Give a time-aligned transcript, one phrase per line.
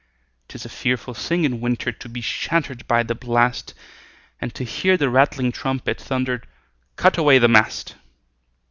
[0.47, 3.75] 'Tis a fearful thing in winter To be shattered by the blast,
[4.39, 6.41] And to hear the rattling trumpet Thunder,
[6.95, 7.93] "Cut away the mast!"